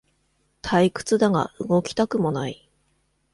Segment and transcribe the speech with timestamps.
[0.63, 2.67] 退屈だが動きたくもない